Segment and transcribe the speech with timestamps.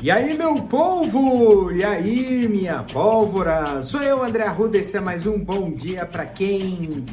[0.00, 1.70] E aí, meu povo!
[1.70, 3.82] E aí, minha pólvora?
[3.82, 7.04] Sou eu, André Arruda, esse é mais um bom dia para quem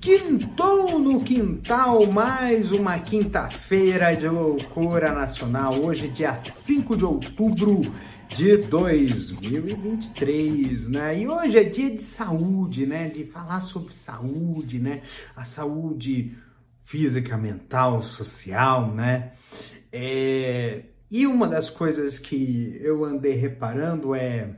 [0.00, 5.74] quintou no quintal, mais uma quinta-feira de loucura nacional.
[5.74, 7.80] Hoje, dia 5 de outubro
[8.28, 11.20] de 2023, né?
[11.20, 13.08] E hoje é dia de saúde, né?
[13.08, 15.00] De falar sobre saúde, né?
[15.34, 16.36] A saúde
[16.82, 19.32] física, mental, social, né?
[19.90, 20.82] É
[21.14, 24.56] e uma das coisas que eu andei reparando é,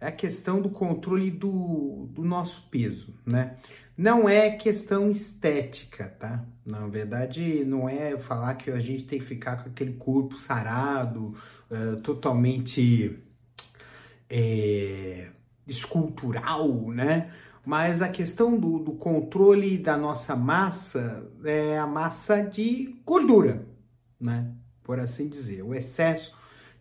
[0.00, 3.58] é a questão do controle do, do nosso peso, né?
[3.96, 6.44] Não é questão estética, tá?
[6.66, 11.36] Na verdade, não é falar que a gente tem que ficar com aquele corpo sarado,
[11.70, 13.22] uh, totalmente
[14.28, 15.28] é,
[15.64, 17.32] escultural, né?
[17.64, 23.64] Mas a questão do, do controle da nossa massa é a massa de gordura,
[24.20, 24.56] né?
[24.82, 26.34] Por assim dizer, o excesso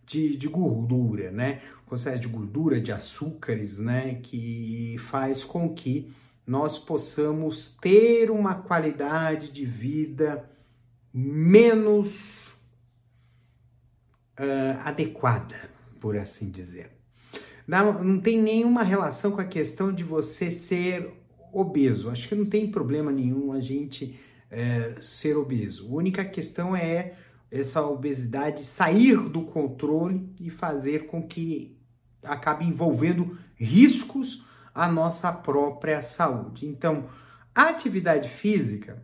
[0.05, 1.61] de, de gordura, né?
[1.89, 4.15] O excesso de gordura, de açúcares, né?
[4.15, 6.11] Que faz com que
[6.45, 10.49] nós possamos ter uma qualidade de vida
[11.13, 12.47] menos
[14.39, 16.91] uh, adequada, por assim dizer.
[17.67, 21.09] Não, não tem nenhuma relação com a questão de você ser
[21.53, 22.09] obeso.
[22.09, 24.19] Acho que não tem problema nenhum a gente
[24.51, 25.87] uh, ser obeso.
[25.87, 27.15] A única questão é
[27.51, 31.77] essa obesidade sair do controle e fazer com que
[32.23, 36.65] acabe envolvendo riscos à nossa própria saúde.
[36.65, 37.09] Então,
[37.53, 39.03] a atividade física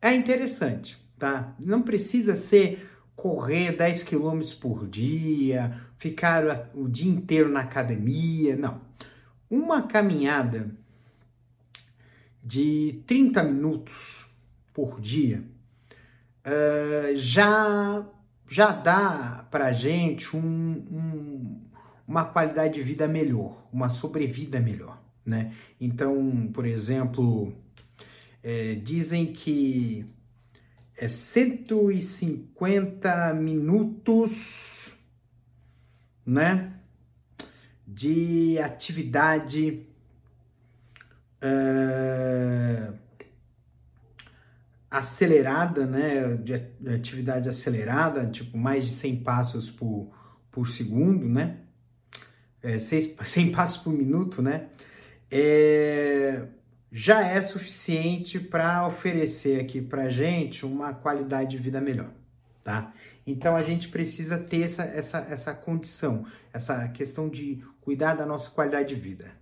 [0.00, 1.54] é interessante, tá?
[1.60, 8.80] Não precisa ser correr 10 quilômetros por dia, ficar o dia inteiro na academia, não.
[9.50, 10.70] Uma caminhada
[12.42, 14.26] de 30 minutos
[14.72, 15.44] por dia
[16.44, 18.04] uh, já,
[18.48, 21.60] já dá para gente um, um,
[22.06, 25.54] uma qualidade de vida melhor, uma sobrevida melhor, né?
[25.80, 27.54] Então, por exemplo,
[28.42, 30.06] é, dizem que
[30.96, 34.92] é 150 minutos,
[36.24, 36.72] né?
[37.86, 39.86] De atividade
[41.42, 43.03] uh,
[44.94, 46.54] acelerada, né, de
[46.88, 50.12] atividade acelerada, tipo mais de 100 passos por,
[50.52, 51.58] por segundo, né,
[52.62, 54.68] é, 100 passos por minuto, né,
[55.28, 56.46] é,
[56.92, 62.12] já é suficiente para oferecer aqui para gente uma qualidade de vida melhor,
[62.62, 62.92] tá?
[63.26, 68.48] Então a gente precisa ter essa, essa, essa condição, essa questão de cuidar da nossa
[68.48, 69.32] qualidade de vida.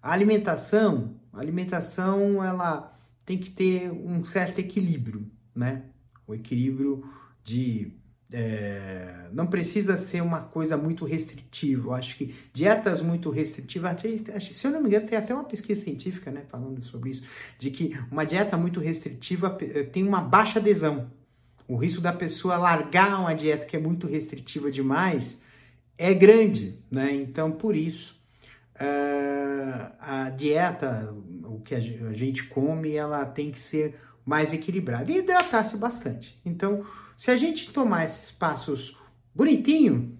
[0.00, 2.98] A alimentação, a alimentação ela
[3.32, 5.84] tem que ter um certo equilíbrio, né?
[6.26, 7.02] O equilíbrio
[7.42, 7.92] de
[8.30, 11.88] é, não precisa ser uma coisa muito restritiva.
[11.88, 13.96] Eu acho que dietas muito restritivas,
[14.52, 17.26] se eu não me engano, tem até uma pesquisa científica, né, falando sobre isso,
[17.58, 21.10] de que uma dieta muito restritiva eh, tem uma baixa adesão.
[21.66, 25.42] O risco da pessoa largar uma dieta que é muito restritiva demais
[25.96, 27.14] é grande, né?
[27.14, 28.20] Então, por isso,
[28.76, 31.14] uh, a dieta,
[31.62, 36.40] que a gente come, ela tem que ser mais equilibrada e hidratar-se bastante.
[36.44, 36.84] Então,
[37.16, 38.96] se a gente tomar esses passos
[39.34, 40.18] bonitinho,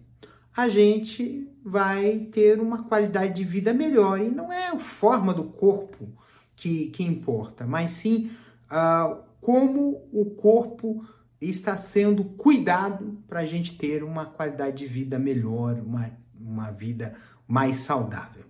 [0.56, 4.20] a gente vai ter uma qualidade de vida melhor.
[4.20, 6.08] E não é a forma do corpo
[6.56, 8.30] que, que importa, mas sim
[8.70, 11.04] uh, como o corpo
[11.40, 16.10] está sendo cuidado para a gente ter uma qualidade de vida melhor, uma,
[16.40, 17.16] uma vida
[17.46, 18.44] mais saudável.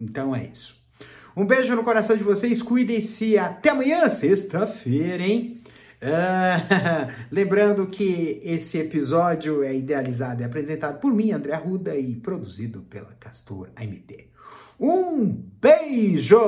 [0.00, 0.78] Então é isso.
[1.38, 3.38] Um beijo no coração de vocês, cuidem-se.
[3.38, 5.62] Até amanhã, sexta-feira, hein?
[6.02, 12.82] Uh, lembrando que esse episódio é idealizado e apresentado por mim, André Arruda, e produzido
[12.82, 14.30] pela Castor AMT.
[14.80, 15.26] Um
[15.60, 16.40] beijo!